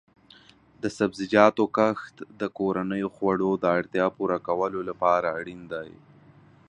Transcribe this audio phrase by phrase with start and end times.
[0.81, 5.89] د سبزیجاتو کښت د کورنیو خوړو د اړتیا پوره کولو لپاره اړین دی.